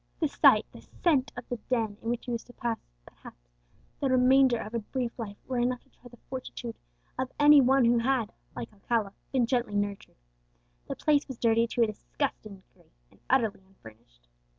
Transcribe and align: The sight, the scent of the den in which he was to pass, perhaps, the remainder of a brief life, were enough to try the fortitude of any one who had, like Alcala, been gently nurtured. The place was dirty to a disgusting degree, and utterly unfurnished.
The 0.19 0.27
sight, 0.27 0.65
the 0.71 0.81
scent 0.81 1.31
of 1.37 1.47
the 1.47 1.57
den 1.69 1.95
in 2.01 2.09
which 2.09 2.25
he 2.25 2.31
was 2.31 2.43
to 2.45 2.53
pass, 2.53 2.79
perhaps, 3.05 3.51
the 3.99 4.09
remainder 4.09 4.57
of 4.57 4.73
a 4.73 4.79
brief 4.79 5.11
life, 5.19 5.37
were 5.45 5.59
enough 5.59 5.81
to 5.83 5.91
try 5.91 6.07
the 6.09 6.17
fortitude 6.27 6.75
of 7.19 7.31
any 7.39 7.61
one 7.61 7.85
who 7.85 7.99
had, 7.99 8.33
like 8.55 8.73
Alcala, 8.73 9.13
been 9.31 9.45
gently 9.45 9.75
nurtured. 9.75 10.15
The 10.87 10.95
place 10.95 11.27
was 11.27 11.37
dirty 11.37 11.67
to 11.67 11.83
a 11.83 11.85
disgusting 11.85 12.55
degree, 12.67 12.89
and 13.11 13.19
utterly 13.29 13.61
unfurnished. 13.63 14.27